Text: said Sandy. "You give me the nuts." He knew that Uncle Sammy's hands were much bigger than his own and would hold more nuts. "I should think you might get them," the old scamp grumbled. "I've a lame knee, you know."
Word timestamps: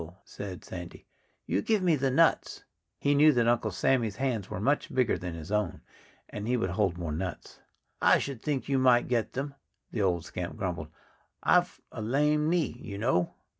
said 0.25 0.65
Sandy. 0.65 1.05
"You 1.45 1.61
give 1.61 1.83
me 1.83 1.95
the 1.95 2.09
nuts." 2.09 2.63
He 2.97 3.13
knew 3.13 3.31
that 3.33 3.47
Uncle 3.47 3.69
Sammy's 3.69 4.15
hands 4.15 4.49
were 4.49 4.59
much 4.59 4.91
bigger 4.91 5.15
than 5.15 5.35
his 5.35 5.51
own 5.51 5.81
and 6.27 6.47
would 6.59 6.71
hold 6.71 6.97
more 6.97 7.11
nuts. 7.11 7.59
"I 8.01 8.17
should 8.17 8.41
think 8.41 8.67
you 8.67 8.79
might 8.79 9.07
get 9.07 9.33
them," 9.33 9.53
the 9.91 10.01
old 10.01 10.25
scamp 10.25 10.57
grumbled. 10.57 10.87
"I've 11.43 11.79
a 11.91 12.01
lame 12.01 12.49
knee, 12.49 12.79
you 12.81 12.97
know." 12.97 13.35